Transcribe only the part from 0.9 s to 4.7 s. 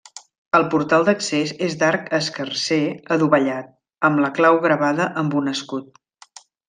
d'accés és d'arc escarser adovellat, amb la clau